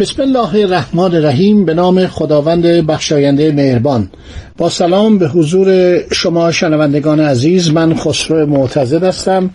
بسم 0.00 0.22
الله 0.22 0.54
الرحمن 0.54 1.14
الرحیم 1.14 1.64
به 1.64 1.74
نام 1.74 2.06
خداوند 2.06 2.62
بخشاینده 2.62 3.52
مهربان. 3.52 4.10
با 4.58 4.68
سلام 4.68 5.18
به 5.18 5.28
حضور 5.28 5.98
شما 6.12 6.52
شنوندگان 6.52 7.20
عزیز 7.20 7.70
من 7.70 7.94
خسرو 7.94 8.46
معتزد 8.46 9.04
هستم. 9.04 9.50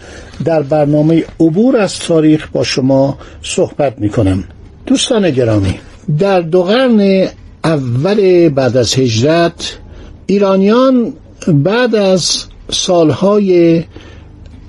در 0.46 0.62
برنامه 0.62 1.24
عبور 1.40 1.78
از 1.78 2.00
تاریخ 2.00 2.48
با 2.54 2.64
شما 2.64 3.18
صحبت 3.42 4.00
می 4.00 4.10
کنم 4.10 4.44
دوستان 4.86 5.30
گرامی 5.30 5.80
در 6.20 6.42
دو 6.42 6.64
قرن 6.64 7.28
اول 7.64 8.50
بعد 8.50 8.78
از 8.78 8.96
هجرت 8.96 9.78
ایرانیان 10.26 11.14
بعد 11.48 11.96
از 11.96 12.44
سالهای 12.72 13.84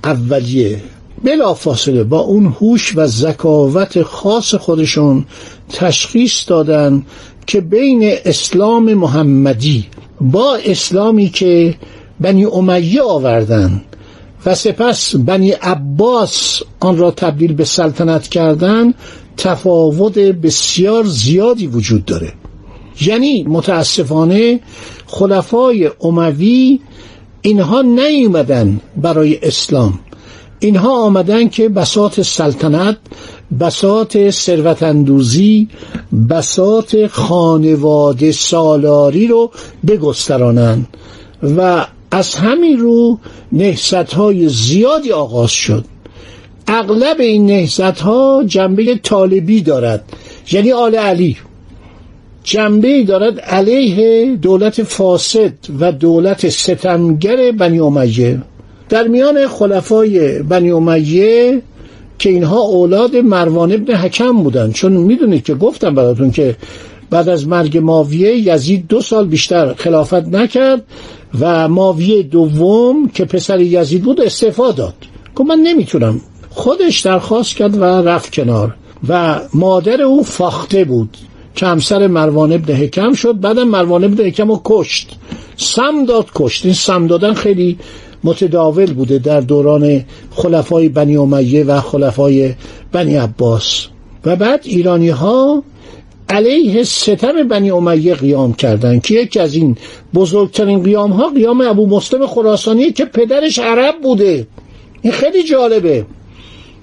اولیه 0.04 0.80
بلافاصله 1.24 2.04
با 2.04 2.20
اون 2.20 2.46
هوش 2.46 2.96
و 2.96 3.06
ذکاوت 3.06 4.02
خاص 4.02 4.54
خودشون 4.54 5.24
تشخیص 5.68 6.48
دادن 6.48 7.06
که 7.46 7.60
بین 7.60 8.14
اسلام 8.24 8.94
محمدی 8.94 9.86
با 10.20 10.58
اسلامی 10.64 11.28
که 11.28 11.74
بنی 12.20 12.44
امیه 12.44 13.02
آوردن 13.02 13.82
و 14.46 14.54
سپس 14.54 15.16
بنی 15.16 15.50
عباس 15.50 16.62
آن 16.80 16.98
را 16.98 17.10
تبدیل 17.10 17.52
به 17.52 17.64
سلطنت 17.64 18.28
کردن 18.28 18.94
تفاوت 19.36 20.18
بسیار 20.18 21.04
زیادی 21.04 21.66
وجود 21.66 22.04
داره. 22.04 22.32
یعنی 23.00 23.42
متاسفانه 23.42 24.60
خلفای 25.06 25.90
اموی 26.00 26.80
اینها 27.42 27.82
نیومدن 27.82 28.80
برای 28.96 29.38
اسلام. 29.42 29.98
اینها 30.60 31.04
آمدن 31.04 31.48
که 31.48 31.68
بسات 31.68 32.22
سلطنت 32.22 32.96
بسات 33.60 34.30
ثروت 34.30 34.82
اندوزی 34.82 35.68
بسات 36.30 37.06
خانواده 37.06 38.32
سالاری 38.32 39.26
رو 39.26 39.50
بگسترانند 39.86 40.86
و 41.56 41.86
از 42.10 42.34
همین 42.34 42.78
رو 42.78 43.18
نهست 43.52 43.94
های 43.94 44.48
زیادی 44.48 45.12
آغاز 45.12 45.50
شد. 45.50 45.84
اغلب 46.66 47.20
این 47.20 47.46
نهست 47.46 47.80
ها 47.80 48.44
جنبه 48.46 49.00
طالبی 49.02 49.60
دارد 49.60 50.04
یعنی 50.52 50.72
آل 50.72 50.94
علی. 50.94 51.36
جنبه 52.44 53.04
دارد 53.04 53.40
علیه 53.40 54.36
دولت 54.36 54.82
فاسد 54.82 55.52
و 55.80 55.92
دولت 55.92 56.48
ستمگر 56.48 57.52
بنی 57.52 57.78
امیه. 57.78 58.42
در 58.88 59.08
میان 59.08 59.48
خلفای 59.48 60.42
بنی 60.42 60.70
امیه 60.70 61.62
که 62.18 62.30
اینها 62.30 62.60
اولاد 62.60 63.16
مروان 63.16 63.72
ابن 63.72 63.94
حکم 63.94 64.42
بودن. 64.42 64.72
چون 64.72 64.92
می‌دونید 64.92 65.44
که 65.44 65.54
گفتم 65.54 65.94
براتون 65.94 66.30
که 66.30 66.56
بعد 67.10 67.28
از 67.28 67.48
مرگ 67.48 67.78
ماویه 67.78 68.36
یزید 68.36 68.86
دو 68.88 69.00
سال 69.00 69.26
بیشتر 69.26 69.74
خلافت 69.74 70.14
نکرد 70.14 70.82
و 71.40 71.68
ماویه 71.68 72.22
دوم 72.22 73.08
که 73.08 73.24
پسر 73.24 73.60
یزید 73.60 74.02
بود 74.02 74.20
استعفا 74.20 74.70
داد. 74.70 74.94
گفت 75.34 75.48
من 75.48 75.58
نمی‌تونم. 75.58 76.20
خودش 76.50 77.00
درخواست 77.00 77.56
کرد 77.56 77.78
و 77.78 77.84
رفت 77.84 78.32
کنار. 78.32 78.74
و 79.08 79.40
مادر 79.54 80.02
او 80.02 80.22
فاخته 80.22 80.84
بود. 80.84 81.16
که 81.54 81.66
همسر 81.66 82.06
مروان 82.06 82.52
ابن 82.52 82.74
حکم 82.74 83.12
شد. 83.12 83.40
بعدم 83.40 83.68
مروان 83.68 84.04
ابن 84.04 84.24
حکم 84.24 84.48
رو 84.48 84.60
کشت. 84.64 85.16
سم 85.56 86.04
داد 86.04 86.26
کشت. 86.34 86.64
این 86.64 86.74
سم 86.74 87.06
دادن 87.06 87.34
خیلی 87.34 87.78
متداول 88.24 88.92
بوده 88.92 89.18
در 89.18 89.40
دوران 89.40 90.04
خلفای 90.30 90.88
بنی 90.88 91.16
امیه 91.16 91.64
و 91.64 91.80
خلفای 91.80 92.54
بنی 92.92 93.16
عباس. 93.16 93.86
و 94.24 94.36
بعد 94.36 94.60
ایرانی 94.64 95.08
ها 95.08 95.62
علیه 96.28 96.82
ستم 96.82 97.48
بنی 97.48 97.70
امیه 97.70 98.14
قیام 98.14 98.52
کردند 98.52 99.02
که 99.02 99.14
یکی 99.14 99.40
از 99.40 99.54
این 99.54 99.76
بزرگترین 100.14 100.82
قیام 100.82 101.10
ها 101.12 101.28
قیام 101.28 101.60
ابو 101.60 101.86
مسلم 101.86 102.26
خراسانی 102.26 102.92
که 102.92 103.04
پدرش 103.04 103.58
عرب 103.58 103.94
بوده. 104.02 104.46
این 105.02 105.12
خیلی 105.12 105.42
جالبه. 105.42 106.06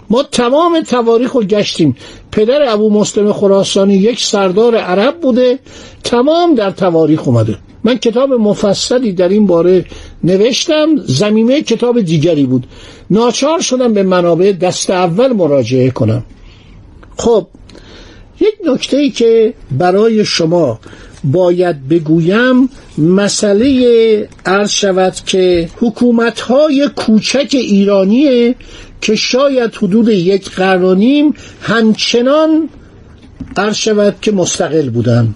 ما 0.09 0.23
تمام 0.23 0.81
تواریخ 0.81 1.31
رو 1.31 1.43
گشتیم. 1.43 1.95
پدر 2.31 2.73
ابو 2.73 2.89
مسلم 2.89 3.33
خراسانی 3.33 3.95
یک 3.95 4.19
سردار 4.19 4.75
عرب 4.75 5.19
بوده. 5.21 5.59
تمام 6.03 6.55
در 6.55 6.71
تواریخ 6.71 7.27
اومده. 7.27 7.57
من 7.83 7.97
کتاب 7.97 8.33
مفصلی 8.33 9.13
در 9.13 9.29
این 9.29 9.47
باره 9.47 9.85
نوشتم 10.23 10.95
زمینه 10.95 11.61
کتاب 11.61 12.01
دیگری 12.01 12.45
بود. 12.45 12.67
ناچار 13.09 13.59
شدم 13.59 13.93
به 13.93 14.03
منابع 14.03 14.51
دست 14.51 14.89
اول 14.89 15.33
مراجعه 15.33 15.89
کنم. 15.91 16.23
خب 17.17 17.47
یک 18.41 18.53
نکته 18.73 18.97
ای 18.97 19.09
که 19.09 19.53
برای 19.71 20.25
شما 20.25 20.79
باید 21.23 21.87
بگویم 21.87 22.69
مسئله 22.97 24.29
عرض 24.45 24.69
شود 24.69 25.13
که 25.25 25.69
حکومت 25.77 26.39
های 26.39 26.89
کوچک 26.95 27.49
ایرانیه 27.51 28.55
که 29.01 29.15
شاید 29.15 29.75
حدود 29.75 30.09
یک 30.09 30.49
قرنیم 30.49 31.33
همچنان 31.61 32.69
عرض 33.57 33.75
شود 33.75 34.15
که 34.21 34.31
مستقل 34.31 34.89
بودن. 34.89 35.35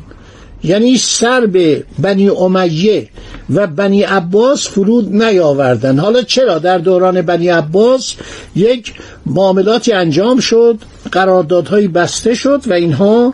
یعنی 0.63 0.97
سر 0.97 1.45
به 1.45 1.83
بنی 1.99 2.29
امیه 2.29 3.09
و 3.49 3.67
بنی 3.67 4.03
عباس 4.03 4.67
فرود 4.67 5.23
نیاوردن. 5.23 5.99
حالا 5.99 6.21
چرا 6.21 6.59
در 6.59 6.77
دوران 6.77 7.21
بنی 7.21 7.49
عباس 7.49 8.15
یک 8.55 8.93
معاملاتی 9.25 9.93
انجام 9.93 10.39
شد 10.39 10.79
قراردادهایی 11.11 11.87
بسته 11.87 12.35
شد 12.35 12.61
و 12.67 12.73
اینها 12.73 13.33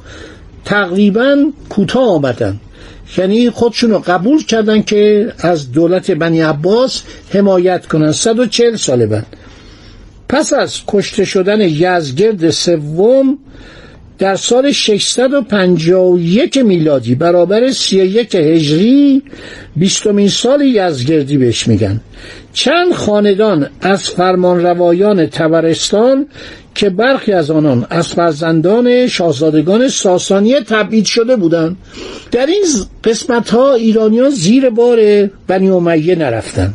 تقریبا 0.65 1.45
کوتاه 1.69 2.09
آمدن. 2.09 2.59
یعنی 3.17 3.49
خودشون 3.49 3.91
رو 3.91 3.99
قبول 3.99 4.43
کردن 4.43 4.81
که 4.81 5.33
از 5.39 5.71
دولت 5.71 6.11
بنی 6.11 6.41
عباس 6.41 7.01
حمایت 7.29 7.85
کنن. 7.85 8.11
140 8.11 8.75
سال 8.75 9.05
بعد. 9.05 9.25
پس 10.29 10.53
از 10.53 10.79
کشته 10.87 11.25
شدن 11.25 11.61
یزگرد 11.61 12.49
سوم 12.49 13.37
در 14.19 14.35
سال 14.35 14.71
651 14.71 16.57
میلادی 16.57 17.15
برابر 17.15 17.71
31 17.71 18.35
هجری 18.35 19.23
بیستمین 19.75 20.27
سال 20.27 20.61
یزگردی 20.61 21.37
بهش 21.37 21.67
میگن. 21.67 22.01
چند 22.53 22.93
خاندان 22.93 23.69
از 23.81 24.09
فرمانروایان 24.09 25.25
تبرستان 25.25 26.27
که 26.75 26.89
برخی 26.89 27.31
از 27.31 27.51
آنان 27.51 27.87
از 27.89 28.07
فرزندان 28.07 29.07
شاهزادگان 29.07 29.87
ساسانی 29.87 30.59
تبعید 30.59 31.05
شده 31.05 31.35
بودند 31.35 31.77
در 32.31 32.45
این 32.45 32.63
قسمت 33.03 33.49
ها 33.49 33.73
ایرانیان 33.73 34.29
زیر 34.29 34.69
بار 34.69 35.29
بنی 35.47 35.69
امیه 35.69 36.15
نرفتند. 36.15 36.73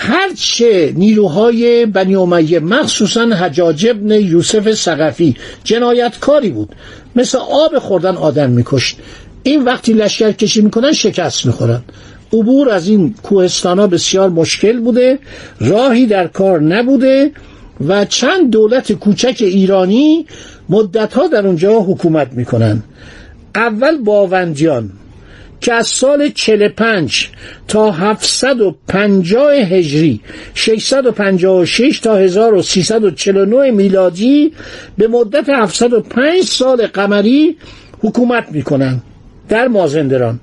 هرچه 0.00 0.92
نیروهای 0.96 1.86
بنی 1.86 2.14
امیه 2.16 2.60
مخصوصا 2.60 3.26
حجاج 3.26 3.86
ابن 3.86 4.10
یوسف 4.10 4.72
سقفی 4.72 5.36
جنایتکاری 5.64 6.50
بود. 6.50 6.74
مثل 7.16 7.38
آب 7.38 7.78
خوردن 7.78 8.16
آدم 8.16 8.50
میکشت. 8.50 8.96
این 9.42 9.64
وقتی 9.64 9.92
لشکر 9.92 10.32
کشی 10.32 10.60
می‌کنن 10.60 10.92
شکست 10.92 11.46
می‌خورن. 11.46 11.82
عبور 12.32 12.70
از 12.70 12.88
این 12.88 13.14
کوهستان 13.22 13.86
بسیار 13.86 14.30
مشکل 14.30 14.80
بوده 14.80 15.18
راهی 15.60 16.06
در 16.06 16.26
کار 16.26 16.60
نبوده 16.60 17.32
و 17.88 18.04
چند 18.04 18.50
دولت 18.50 18.92
کوچک 18.92 19.36
ایرانی 19.40 20.26
مدتها 20.68 21.26
در 21.26 21.46
اونجا 21.46 21.80
حکومت 21.80 22.32
می‌کنن. 22.32 22.82
اول 23.54 23.96
باوندیان 23.96 24.90
که 25.60 25.72
از 25.72 25.86
سال 25.86 26.28
45 26.28 27.30
تا 27.68 27.90
750 27.90 29.54
هجری 29.54 30.20
656 30.54 31.98
تا 31.98 32.16
1349 32.16 33.70
میلادی 33.70 34.52
به 34.98 35.08
مدت 35.08 35.48
705 35.48 36.42
سال 36.42 36.86
قمری 36.86 37.56
حکومت 38.00 38.46
می‌کنن 38.50 39.00
در 39.48 39.68
مازندران. 39.68 40.40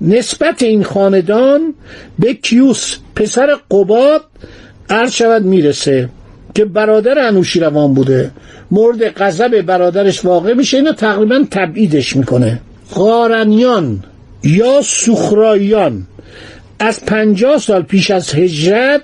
نسبت 0.00 0.62
این 0.62 0.84
خاندان 0.84 1.74
به 2.18 2.34
کیوس 2.34 2.96
پسر 3.14 3.56
قباد 3.70 4.24
عرض 4.90 5.12
شود 5.12 5.42
می‌رسه 5.42 6.08
که 6.54 6.64
برادر 6.64 7.26
انوشیروان 7.26 7.94
بوده. 7.94 8.30
مورد 8.70 9.08
غضب 9.08 9.60
برادرش 9.60 10.24
واقع 10.24 10.54
میشه 10.54 10.76
اینو 10.76 10.92
تقریبا 10.92 11.44
تبعیدش 11.50 12.16
می‌کنه. 12.16 12.60
قارنیان 12.94 14.04
یا 14.42 14.82
سخرایان. 14.84 16.06
از 16.78 17.04
پنجاه 17.04 17.58
سال 17.58 17.82
پیش 17.82 18.10
از 18.10 18.34
هجرت 18.34 19.02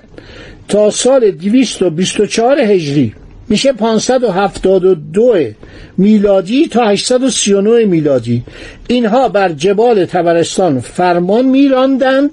تا 0.67 0.89
سال 0.89 1.31
224 1.31 2.59
هجری. 2.59 3.13
میشه 3.49 3.73
572 3.73 5.35
میلادی 5.97 6.67
تا 6.67 6.85
839 6.85 7.85
میلادی. 7.85 8.43
اینها 8.87 9.29
بر 9.29 9.49
جبال 9.49 10.05
تبرستان 10.05 10.79
فرمان 10.79 11.45
میراندند 11.45 12.29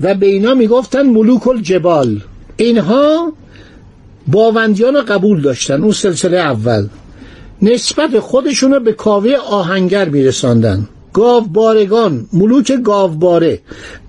و 0.00 0.14
به 0.14 0.26
اینا 0.26 0.54
می‌گفتند 0.54 1.06
ملوک 1.06 1.48
الجبال. 1.48 2.20
اینها 2.56 3.32
باوندیان 4.26 5.02
قبول 5.02 5.42
داشتن 5.42 5.82
اون 5.82 5.92
سلسله 5.92 6.36
اول. 6.36 6.86
نسبت 7.62 8.18
خودشون 8.18 8.72
رو 8.72 8.80
به 8.80 8.92
کاوه 8.92 9.34
آهنگر 9.50 10.08
میرساندن 10.08 10.88
گاوبارگان 11.14 12.26
ملوک 12.32 12.72
گاوباره. 12.84 13.60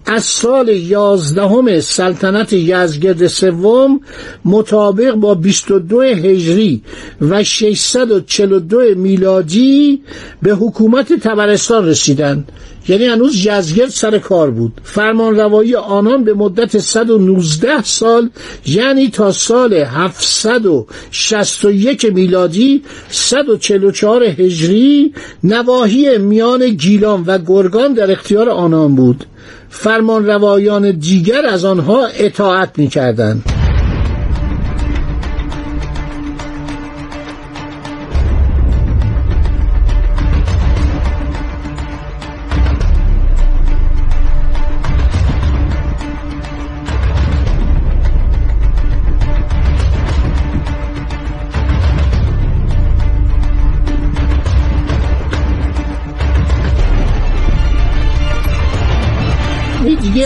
از 0.05 0.23
سال 0.23 0.69
یازدهم 0.69 1.79
سلطنت 1.79 2.53
یزگرد 2.53 3.27
سوم 3.27 3.99
مطابق 4.45 5.11
با 5.11 5.35
22 5.35 6.01
هجری 6.01 6.81
و 7.21 7.43
642 7.43 8.81
میلادی 8.95 10.01
به 10.41 10.51
حکومت 10.51 11.13
تبرستان 11.13 11.85
رسیدند. 11.85 12.51
یعنی 12.87 13.05
هنوز 13.05 13.45
یزگرد 13.45 13.89
سر 13.89 14.17
کار 14.17 14.51
بود 14.51 14.81
فرمان 14.83 15.35
روایی 15.35 15.75
آنان 15.75 16.23
به 16.23 16.33
مدت 16.33 16.77
119 16.77 17.83
سال 17.83 18.29
یعنی 18.65 19.09
تا 19.09 19.31
سال 19.31 19.73
761 19.73 22.13
میلادی 22.13 22.83
144 23.09 24.23
هجری 24.23 25.13
نواحی 25.43 26.17
میان 26.17 26.69
گیلان 26.69 27.23
و 27.27 27.37
گرگان 27.37 27.93
در 27.93 28.11
اختیار 28.11 28.49
آنان 28.49 28.95
بود 28.95 29.25
فرمان 29.69 30.25
روایان 30.25 30.91
دیگر 30.91 31.45
از 31.45 31.65
آنها 31.65 32.05
اطاعت 32.05 32.79
می 32.79 32.87
کردن. 32.87 33.43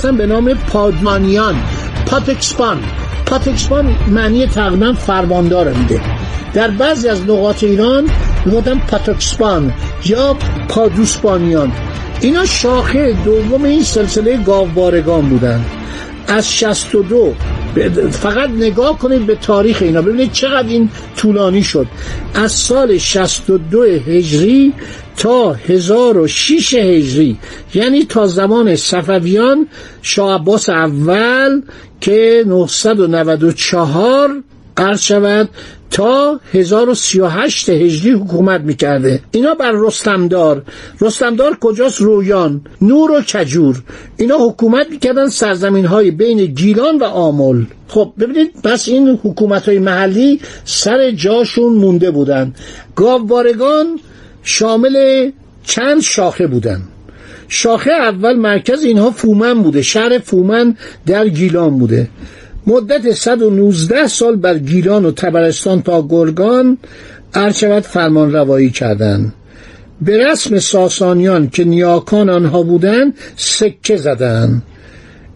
دیگه 0.01 0.11
به 0.11 0.25
نام 0.25 0.53
پادمانیان 0.53 1.55
پاتکسپان. 2.05 2.77
پاتکسپان 3.25 3.95
معنی 4.07 4.47
تقریبا 4.47 4.93
فرماندار 4.93 5.73
میده. 5.73 6.01
در 6.53 6.67
بعضی 6.67 7.07
از 7.07 7.21
نقاط 7.21 7.63
ایران 7.63 8.09
می‌گفتن 8.45 8.79
پاتکسپان 8.79 9.73
یا 10.05 10.37
پادوسپانیان. 10.69 11.71
اینا 12.21 12.45
شاخه 12.45 13.17
دوم 13.25 13.63
این 13.63 13.83
سلسله 13.83 14.37
گاوبارگان 14.37 15.29
بودن. 15.29 15.65
از 16.27 16.53
62 16.53 17.33
فقط 18.11 18.49
نگاه 18.49 18.97
کنید 18.97 19.25
به 19.25 19.35
تاریخ 19.35 19.77
اینا. 19.81 20.01
ببینید 20.01 20.31
چقدر 20.31 20.67
این 20.67 20.89
طولانی 21.17 21.63
شد. 21.63 21.87
از 22.33 22.51
سال 22.51 22.97
62 22.97 23.83
هجری 23.83 24.73
تا 25.19 25.53
1006 25.53 26.73
هجری. 26.73 27.37
یعنی 27.73 28.05
تا 28.05 28.27
زمان 28.27 28.75
صفویان 28.75 29.67
شاه 30.01 30.35
عباس 30.35 30.69
اول 30.69 31.61
که 32.01 32.43
994 32.47 34.43
قرض 34.75 35.01
شود 35.01 35.49
تا 35.91 36.39
1038 36.53 37.69
هجری 37.69 38.11
حکومت 38.11 38.61
می‌کرده. 38.61 39.19
اینا 39.31 39.53
بر 39.53 39.71
رستمدار. 39.75 40.63
رستمدار 41.01 41.57
کجاست؟ 41.61 42.01
رویان. 42.01 42.61
نور 42.81 43.11
و 43.11 43.21
کجور. 43.21 43.83
اینا 44.17 44.37
حکومت 44.37 44.89
می‌کردن 44.89 45.29
سرزمین 45.29 45.85
های 45.85 46.11
بین 46.11 46.45
گیلان 46.45 46.97
و 46.97 47.03
آمل. 47.03 47.63
خب 47.87 48.13
ببینید 48.19 48.61
بس 48.61 48.87
این 48.87 49.19
حکومت 49.23 49.69
های 49.69 49.79
محلی 49.79 50.39
سر 50.65 51.11
جاشون 51.11 51.73
مونده 51.73 52.11
بودن. 52.11 52.53
گاوبارگان 52.95 53.99
شامل 54.43 55.31
چند 55.63 56.01
شاخه 56.01 56.47
بودن. 56.47 56.81
شاخه 57.47 57.91
اول 57.91 58.35
مرکز 58.35 58.83
اینها 58.83 59.11
فومن 59.11 59.63
بوده. 59.63 59.81
شهر 59.81 60.19
فومن 60.19 60.77
در 61.05 61.27
گیلان 61.29 61.79
بوده. 61.79 62.07
مدت 62.67 63.11
119 63.11 64.07
سال 64.07 64.35
بر 64.35 64.57
گیلان 64.57 65.05
و 65.05 65.11
تبرستان 65.11 65.81
تا 65.81 66.07
گرگان 66.09 66.77
ارچوت 67.33 67.85
فرمان 67.85 68.33
روایی 68.33 68.69
کردند. 68.69 69.33
به 70.01 70.27
رسم 70.27 70.59
ساسانیان 70.59 71.49
که 71.49 71.63
نیاکان 71.63 72.29
آنها 72.29 72.63
بودند 72.63 73.13
سکه 73.35 73.97
زدند. 73.97 74.61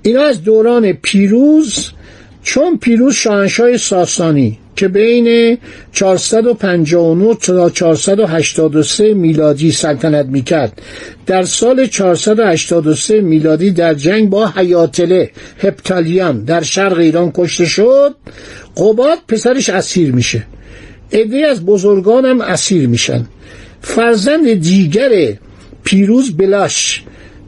اینا 0.01 0.21
از 0.21 0.43
دوران 0.43 0.93
پیروز 0.93 1.91
چون 2.43 2.77
پیروز 2.77 3.13
شاهنشاه 3.13 3.77
ساسانی 3.77 4.59
که 4.75 4.87
بین 4.87 5.57
459 5.91 7.35
تا 7.35 7.69
483 7.69 9.13
میلادی 9.13 9.71
سلطنت 9.71 10.25
می‌کرد. 10.25 10.81
در 11.25 11.43
سال 11.43 11.85
483 11.85 13.21
میلادی 13.21 13.71
در 13.71 13.93
جنگ 13.93 14.29
با 14.29 14.47
حیاتله 14.47 15.31
هپتالیان 15.57 16.43
در 16.43 16.61
شرق 16.61 16.97
ایران 16.97 17.31
کشته 17.35 17.65
شد. 17.65 18.15
قباد 18.77 19.17
پسرش 19.27 19.69
اسیر 19.69 20.11
میشه. 20.11 20.43
عده 21.11 21.37
از 21.37 21.65
بزرگان 21.65 22.25
هم 22.25 22.41
اسیر 22.41 22.87
میشن. 22.87 23.25
فرزند 23.81 24.53
دیگر 24.53 25.33
پیروز 25.83 26.37
بلاش 26.37 27.03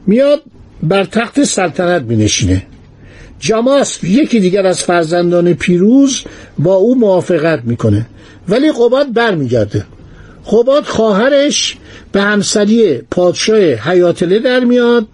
میاد 0.06 0.42
بر 0.82 1.04
تخت 1.04 1.44
سلطنت 1.44 2.02
مینشینه. 2.02 2.62
جماس 3.46 4.04
یکی 4.04 4.40
دیگر 4.40 4.66
از 4.66 4.82
فرزندان 4.82 5.54
پیروز 5.54 6.22
با 6.58 6.74
او 6.74 6.98
موافقت 6.98 7.60
می‌کنه. 7.64 8.06
ولی 8.48 8.72
قباد 8.72 9.12
برمیگرده. 9.12 9.84
قباد 10.52 10.84
خواهرش 10.84 11.76
به 12.12 12.22
همسری 12.22 12.98
پادشاه 13.10 13.58
حیاتله 13.58 14.38
در 14.38 14.60
میاد 14.60 15.06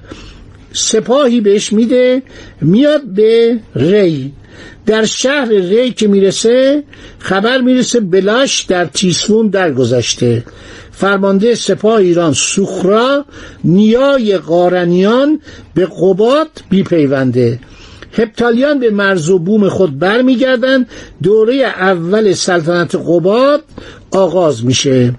سپاهی 0.72 1.40
بهش 1.40 1.72
میده 1.72 2.22
میاد 2.60 3.02
به 3.02 3.58
ری. 3.76 4.32
در 4.86 5.04
شهر 5.04 5.48
ری 5.48 5.90
که 5.90 6.08
می‌رسه 6.08 6.82
خبر 7.18 7.60
می‌رسه 7.60 8.00
بلاش 8.00 8.62
در 8.62 8.84
تیسفون 8.84 9.48
درگذشته. 9.48 10.44
فرمانده 10.92 11.54
سپاه 11.54 11.94
ایران 11.94 12.32
سخرا 12.32 13.24
نیای 13.64 14.38
قارنیان 14.38 15.40
به 15.74 15.86
قباد 15.86 16.48
بیپیونده. 16.70 17.58
هپتالیان 18.12 18.78
به 18.78 18.90
مرز 18.90 19.30
و 19.30 19.38
بوم 19.38 19.68
خود 19.68 19.98
برمیگردند. 19.98 20.86
دوره 21.22 21.54
اول 21.54 22.32
سلطنت 22.32 22.94
قباد 22.94 23.62
آغاز 24.10 24.64
میشه. 24.64 25.14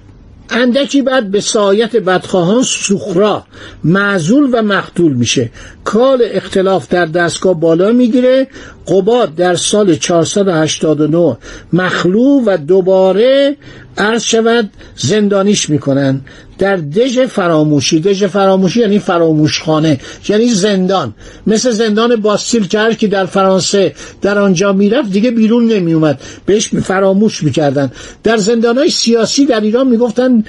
اندکی 0.49 1.01
بعد 1.01 1.31
به 1.31 1.41
سایت 1.41 1.95
بدخواهان 1.95 2.63
سخرا 2.63 3.43
معزول 3.83 4.49
و 4.53 4.61
مقتول 4.61 5.13
میشه. 5.13 5.49
کال 5.83 6.23
اختلاف 6.31 6.89
در 6.89 7.05
دستگاه 7.05 7.59
بالا 7.59 7.91
می‌گیره. 7.91 8.47
قباد 8.87 9.35
در 9.35 9.55
سال 9.55 9.95
489 9.95 11.37
مخلو 11.73 12.41
و 12.45 12.57
دوباره 12.57 13.57
عرض 13.97 14.23
شود. 14.23 14.69
زندانیش 14.95 15.69
می‌کنن. 15.69 16.21
در 16.63 16.75
دژ 16.75 17.19
فراموشی 17.19 17.99
دژ 17.99 18.23
فراموشی 18.23 18.79
یعنی 18.79 18.99
فراموشخانه 18.99 19.99
یعنی 20.29 20.49
زندان. 20.49 21.15
مثل 21.47 21.71
زندان 21.71 22.15
باستیل 22.15 22.67
که 22.99 23.07
در 23.07 23.25
فرانسه 23.25 23.93
در 24.21 24.39
آنجا 24.39 24.73
می‌رفت 24.73 25.11
دیگه 25.11 25.31
بیرون 25.31 25.67
نمیومد 25.67 26.21
بهش 26.45 26.67
فراموش 26.67 27.43
می‌کردن. 27.43 27.91
در 28.23 28.37
زندانهای 28.37 28.89
سیاسی 28.89 29.45
در 29.45 29.59
ایران 29.59 29.87
می‌گفتن 29.87 30.43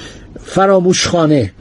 فراموشخانه. 0.45 1.53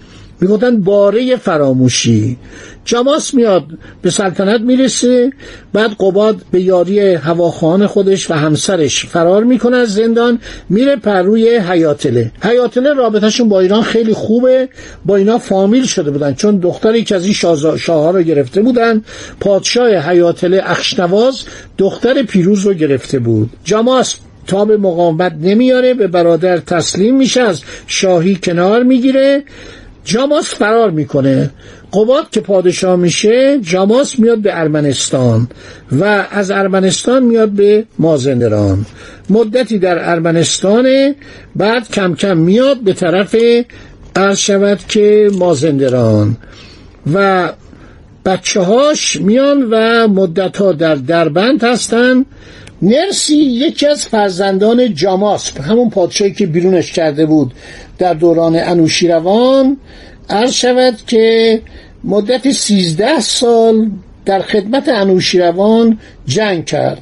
می‌گفتن 0.41 0.81
باره 0.81 1.35
فراموشی. 1.35 2.37
جماس 2.85 3.33
میاد 3.33 3.65
به 4.01 4.09
سلطنت 4.09 4.61
می‌رسه 4.61 5.33
بعد 5.73 5.91
قباد 5.99 6.41
به 6.51 6.61
یاری 6.61 6.99
هواخوان 6.99 7.87
خودش 7.87 8.31
و 8.31 8.33
همسرش 8.33 9.05
فرار 9.05 9.43
می‌کنه 9.43 9.77
از 9.77 9.93
زندان 9.93 10.39
میره 10.69 10.95
پر 10.95 11.37
حیاتله 11.37 12.31
حیاتله 12.41 12.93
رابطهشون 12.93 13.49
با 13.49 13.59
ایران 13.59 13.81
خیلی 13.81 14.13
خوبه 14.13 14.69
با 15.05 15.15
اینا 15.15 15.37
فامیل 15.37 15.85
شده 15.85 16.11
بودن 16.11 16.33
چون 16.33 16.57
دختری 16.57 17.03
که 17.03 17.15
از 17.15 17.25
این 17.25 17.33
شاه 17.77 18.11
رو 18.11 18.21
گرفته 18.21 18.61
بودن 18.61 19.03
پادشاه 19.39 19.89
حیاتله 19.89 20.61
اخشنواز 20.65 21.43
دختر 21.77 22.23
پیروز 22.23 22.65
رو 22.65 22.73
گرفته 22.73 23.19
بود. 23.19 23.49
جماس 23.63 24.15
تا 24.47 24.65
به 24.65 24.77
مقاومت 24.77 25.35
نمیاره 25.41 25.93
به 25.93 26.07
برادر 26.07 26.57
تسلیم 26.57 27.17
میشه 27.17 27.41
از 27.41 27.61
شاهی 27.87 28.35
کنار 28.43 28.83
می‌گیره. 28.83 29.43
جاماس 30.03 30.55
فرار 30.55 30.91
می‌کنه. 30.91 31.49
قباد 31.93 32.29
که 32.29 32.41
پادشاه 32.41 32.95
میشه 32.95 33.59
جاماس 33.61 34.19
میاد 34.19 34.37
به 34.37 34.59
ارمنستان 34.59 35.47
و 35.91 36.25
از 36.31 36.51
ارمنستان 36.51 37.23
میاد 37.23 37.49
به 37.49 37.85
مازندران. 37.99 38.85
مدتی 39.29 39.79
در 39.79 40.09
ارمنستان 40.09 41.15
بعد 41.55 41.91
کم 41.91 42.15
کم 42.15 42.37
میاد 42.37 42.79
به 42.79 42.93
طرف 42.93 43.35
عرض 44.15 44.37
شود 44.37 44.79
که 44.87 45.29
مازندران. 45.37 46.37
و 47.13 47.49
بچه 48.25 48.61
هاش 48.61 49.15
میان 49.21 49.67
و 49.71 50.07
مدت 50.07 50.57
ها 50.57 50.71
در 50.71 50.95
دربند 50.95 51.63
هستن. 51.63 52.25
نرسی 52.83 53.35
یکی 53.35 53.87
از 53.87 54.05
فرزندان 54.05 54.93
جاماس 54.93 55.57
همون 55.57 55.89
پادشاهی 55.89 56.33
که 56.33 56.45
بیرونش 56.45 56.91
کرده 56.91 57.25
بود 57.25 57.53
در 57.97 58.13
دوران 58.13 58.55
انوشیروان 58.55 59.77
عرض 60.29 60.53
شود 60.53 60.95
که 61.07 61.61
مدت 62.03 62.51
سیزده 62.51 63.19
سال 63.19 63.91
در 64.25 64.41
خدمت 64.41 64.89
انوشیروان 64.89 65.99
جنگ 66.25 66.65
کرد. 66.65 67.01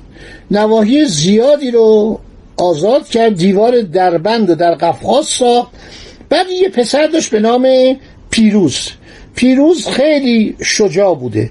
نواحی 0.52 1.06
زیادی 1.06 1.72
رو 1.72 2.20
آزاد 2.58 3.08
کرد 3.08 3.36
دیوار 3.36 3.82
دربند 3.82 4.54
در 4.54 4.76
قفقاز 4.76 5.26
ساخت. 5.26 5.72
بعد 6.30 6.46
یه 6.62 6.70
پسر 6.70 7.08
داشت 7.08 7.30
به 7.30 7.40
نام 7.40 7.68
پیروز. 8.30 8.90
پیروز 9.36 9.88
خیلی 9.88 10.56
شجاع 10.64 11.16
بوده. 11.16 11.50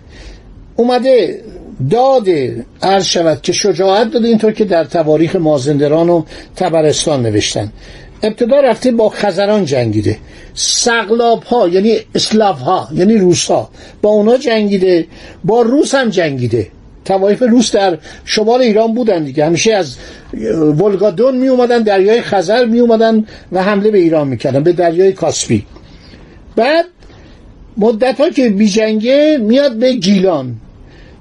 اومده 0.77 1.43
داده 1.91 2.65
عرض 2.83 3.05
شود 3.05 3.43
که 3.43 3.53
شجاعت 3.53 4.11
داده 4.11 4.29
اینطور 4.29 4.53
که 4.53 4.65
در 4.65 4.85
تواریخ 4.85 5.37
مازندران 5.37 6.09
و 6.09 6.25
تبرستان 6.57 7.23
نوشتن. 7.23 7.73
ابتدا 8.23 8.61
رفته 8.61 8.91
با 8.91 9.09
خزران 9.09 9.65
جنگیده. 9.65 10.19
سقلاب 10.55 11.43
ها 11.43 11.69
یعنی 11.69 11.97
اسلاف 12.15 12.61
ها 12.61 12.89
یعنی 12.95 13.17
روس 13.17 13.47
ها 13.47 13.71
با 14.03 14.11
اونا 14.11 14.37
جنگیده 14.37 15.07
با 15.45 15.63
روس 15.63 15.95
هم 15.95 16.09
جنگیده. 16.09 16.67
توایف 17.05 17.43
روس 17.43 17.73
در 17.73 17.99
شمال 18.25 18.61
ایران 18.61 18.95
بودن 18.95 19.25
دیگه. 19.25 19.47
همیشه 19.47 19.73
از 19.73 19.97
ولگادون 20.79 21.37
می 21.37 21.49
اومدن 21.49 21.83
دریای 21.83 22.23
خزر 22.23 22.65
می 22.65 22.79
اومدن 22.79 23.27
و 23.53 23.63
حمله 23.63 23.91
به 23.91 23.99
ایران 23.99 24.29
می‌کردن 24.29 24.63
به 24.63 24.73
دریای 24.73 25.13
کاسپی. 25.13 25.67
بعد 26.57 26.85
مدت 27.77 28.21
ها 28.21 28.31
که 28.31 28.49
بی 28.49 28.69
جنگه 28.69 29.39
میاد 29.41 29.77
به 29.77 29.93
گیلان. 29.93 30.57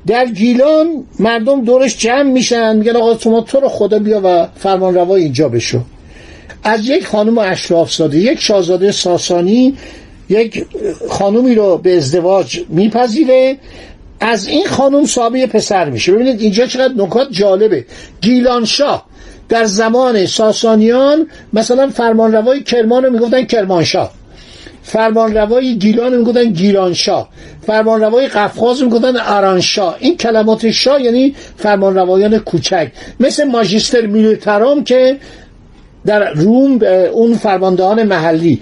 در 0.08 0.26
گیلان 0.26 1.04
مردم 1.20 1.66
دورش 1.66 1.98
جمع 1.98 2.32
میشن 2.32 2.76
میگن 2.76 2.96
آقا 2.96 3.18
شما 3.18 3.42
تو 3.42 3.60
رو 3.60 3.70
خدا 3.70 4.00
بیا 4.00 4.22
و 4.24 4.48
فرمان 4.56 4.96
روا 4.96 5.16
اینجا 5.16 5.50
بشو. 5.50 5.80
از 6.64 6.90
یک 6.90 7.06
خانم 7.08 7.38
اشراف 7.38 7.94
زاده 7.94 8.18
یک 8.18 8.40
شاهزاده 8.40 8.92
ساسانی 8.92 9.78
یک 10.30 10.66
خانومی 11.10 11.56
رو 11.56 11.78
به 11.78 11.98
ازدواج 11.98 12.60
میپذیره. 12.70 13.58
از 14.20 14.48
این 14.48 14.68
خانم 14.68 15.06
صاحب 15.06 15.46
پسر 15.46 15.90
میشه. 15.90 16.12
ببینید 16.12 16.42
اینجا 16.42 16.66
چقدر 16.66 16.94
نکات 16.98 17.28
جالبه. 17.32 17.86
گیلانشاه 18.22 19.06
در 19.50 19.66
زمان 19.66 20.26
ساسانیان 20.26 21.28
مثلا 21.54 21.90
فرمانروای 21.90 22.64
کرمان 22.64 23.04
رو 23.04 23.12
می‌گفتن 23.12 23.44
کرمانشاه. 23.46 24.12
فرمانروای 24.90 25.76
گیلان 25.76 26.18
می‌گفتن 26.18 26.44
گیلانشاه 26.44 27.30
فرمانروای 27.68 28.28
قفقاز 28.28 28.84
می‌گفتن 28.84 29.14
ارانشاه. 29.18 29.96
این 30.00 30.18
کلمات 30.18 30.72
شاه 30.72 31.02
یعنی 31.02 31.36
فرمانروایان 31.58 32.38
کوچک. 32.38 32.92
مثل 33.20 33.44
ماجیستر 33.44 34.06
میلیترام 34.06 34.84
که 34.84 35.18
در 36.06 36.34
روم 36.34 36.80
اون 37.14 37.34
فرماندهان 37.34 38.04
محلی. 38.04 38.62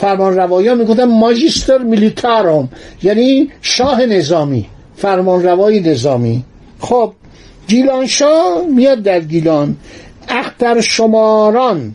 فرمان 0.00 0.36
روایان 0.36 0.78
می‌گفتن 0.78 1.04
ماجیستر 1.04 1.78
میلیتاروم 1.78 2.68
یعنی 3.02 3.50
شاه 3.62 4.06
نظامی. 4.06 4.66
فرمان 4.96 5.42
روای 5.42 5.80
نظامی. 5.80 6.44
خب 6.80 7.12
گیلانشاه 7.68 8.62
میاد 8.74 9.02
در 9.02 9.20
گیلان. 9.20 9.76
اختر 10.28 10.80
شماران. 10.80 11.94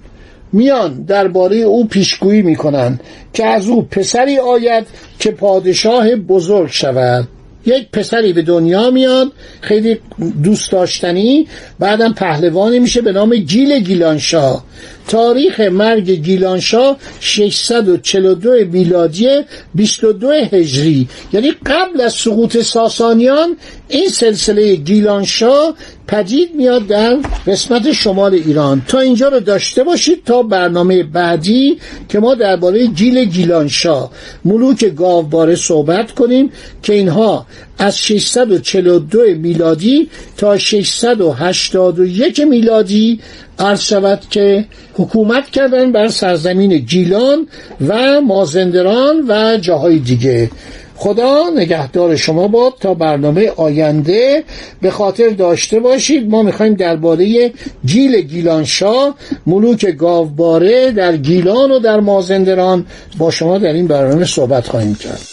میان 0.54 1.04
درباره 1.04 1.58
او 1.58 1.88
پیشگویی 1.88 2.42
می‌کنن 2.42 3.00
که 3.34 3.46
از 3.46 3.68
او 3.68 3.82
پسری 3.82 4.38
آید 4.38 4.88
که 5.20 5.32
پادشاه 5.32 6.16
بزرگ 6.16 6.70
شود. 6.70 7.28
یک 7.66 7.90
پسری 7.92 8.34
به 8.34 8.42
دنیا 8.42 8.92
میاد 8.92 9.32
خیلی 9.62 10.00
دوست 10.44 10.72
داشتنی 10.72 11.48
بعدم 11.80 12.14
پهلوانی 12.14 12.80
میشه 12.80 13.02
به 13.02 13.12
نام 13.12 13.36
گیل 13.36 13.80
گیلانشاه. 13.80 14.64
تاریخ 15.08 15.60
مرگ 15.60 16.10
گیلانشاه 16.12 16.98
642 17.20 18.52
میلادی 18.72 19.28
22 19.76 20.32
هجری. 20.32 21.08
یعنی 21.34 21.52
قبل 21.66 22.02
از 22.02 22.14
سقوط 22.14 22.58
ساسانیان 22.58 23.58
این 23.88 24.10
سلسله 24.10 24.76
گیلانشاه 24.76 25.74
پدید 26.08 26.56
میاد 26.56 26.88
در 26.88 27.18
قسمت 27.48 27.92
شمال 27.92 28.34
ایران. 28.34 28.82
تا 28.88 29.00
اینجا 29.00 29.28
رو 29.28 29.40
داشته 29.40 29.84
باشید 29.84 30.24
تا 30.24 30.44
برنامه 30.44 31.04
بعدی 31.04 31.78
که 32.10 32.20
ما 32.20 32.36
درباره 32.36 32.88
گیل 32.88 33.26
گیلانشاه 33.26 34.12
ملوک 34.46 34.86
گاوباره 34.86 35.56
صحبت 35.56 36.12
کنیم 36.12 36.52
که 36.84 36.94
اینها 36.94 37.46
از 37.78 37.98
642 38.00 39.20
میلادی 39.20 40.10
تا 40.38 40.58
681 40.58 42.40
میلادی 42.40 43.20
عرض 43.60 43.82
شود 43.82 44.22
که 44.30 44.66
حکومت 44.94 45.50
کردن 45.50 45.92
بر 45.92 46.08
سرزمین 46.08 46.78
گیلان 46.78 47.48
و 47.88 48.22
مازندران 48.22 49.26
و 49.28 49.58
جاهای 49.58 50.00
دیگه. 50.00 50.50
خدا 50.96 51.50
نگهدار 51.56 52.16
شما 52.16 52.48
باد 52.48 52.74
تا 52.80 52.94
برنامه 52.94 53.52
آینده 53.56 54.44
به 54.82 54.92
خاطر 54.92 55.30
داشته 55.30 55.80
باشید. 55.80 56.30
ما 56.30 56.42
می‌خوایم 56.42 56.74
درباره 56.74 57.52
گیل 57.86 58.22
گیلانشاه 58.22 59.16
ملوک 59.48 59.86
گاوباره 59.86 60.92
در 60.92 61.18
گیلان 61.18 61.72
و 61.72 61.80
در 61.80 62.00
مازندران 62.00 62.86
با 63.18 63.32
شما 63.32 63.58
در 63.58 63.74
این 63.74 63.88
برنامه 63.88 64.26
صحبت 64.26 64.68
خواهیم 64.68 64.96
کرد. 64.96 65.33